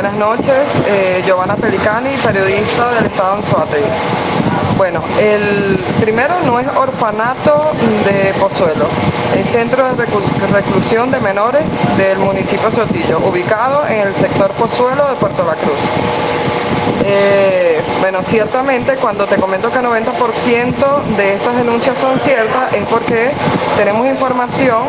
[0.00, 3.84] Buenas noches, eh, Giovanna Pelicani, periodista del Estado en Suárez.
[4.78, 7.72] Bueno, el primero no es orfanato
[8.06, 8.86] de Pozuelo,
[9.36, 10.06] es centro de
[10.46, 11.64] reclusión de menores
[11.98, 15.78] del municipio de Sotillo, ubicado en el sector Pozuelo de Puerto La Cruz.
[17.04, 23.32] Eh, bueno, ciertamente cuando te comento que 90% de estas denuncias son ciertas es porque
[23.76, 24.84] tenemos información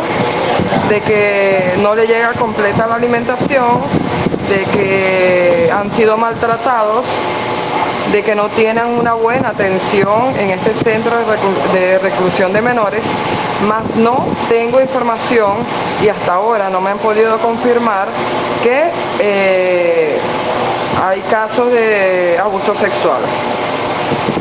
[0.88, 3.82] de que no le llega completa la alimentación,
[4.52, 7.06] de que han sido maltratados,
[8.12, 11.16] de que no tienen una buena atención en este centro
[11.74, 13.02] de, reclusión de menores,
[13.66, 15.60] más no tengo información
[16.04, 18.10] y hasta ahora no me han podido confirmar
[18.62, 20.20] que eh,
[21.02, 23.22] hay casos de abuso sexual.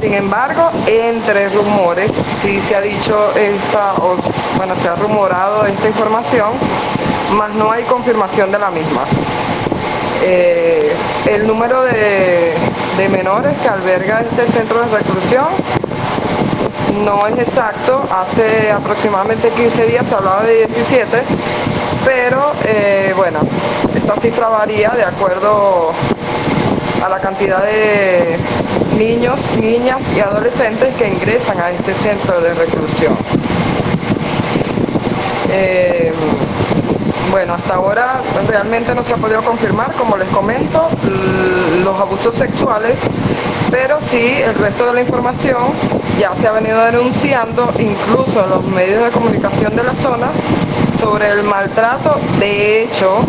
[0.00, 2.10] Sin embargo, entre rumores,
[2.42, 4.16] sí se ha dicho esta, o,
[4.56, 6.48] bueno, se ha rumorado esta información,
[7.36, 9.04] más no hay confirmación de la misma.
[10.22, 10.92] Eh,
[11.26, 12.54] el número de,
[13.10, 15.46] menores que alberga este centro de reclusión
[17.02, 21.22] no es exacto, hace aproximadamente 15 días se hablaba de 17,
[22.04, 23.40] pero eh, bueno,
[23.96, 25.92] esta cifra varía de acuerdo
[27.02, 28.36] a la cantidad de
[28.98, 33.16] niños, niñas y adolescentes que ingresan a este centro de reclusión.
[35.52, 36.12] Eh,
[37.30, 40.88] bueno, hasta ahora realmente no se ha podido confirmar, como les comento,
[41.84, 42.96] los abusos sexuales,
[43.70, 45.72] pero sí el resto de la información
[46.18, 50.28] ya se ha venido denunciando, incluso en los medios de comunicación de la zona,
[50.98, 52.18] sobre el maltrato.
[52.38, 53.20] De hecho,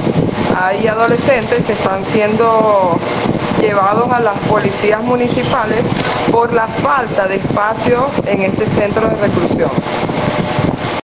[0.60, 2.98] hay adolescentes que están siendo
[3.62, 5.86] llevados a las policías municipales
[6.32, 9.72] por la falta de espacio en este centro de reclusión.